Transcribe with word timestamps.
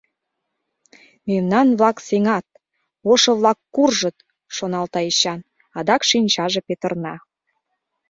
«Мемнан-влак 1.27 1.97
сеҥат, 2.07 2.45
ошо-влак 3.11 3.59
куржыт!»— 3.75 4.17
шоналта 4.55 4.99
Эчан, 5.09 5.39
адак 5.77 6.01
шинчаже 6.09 6.61
петырна. 6.67 7.15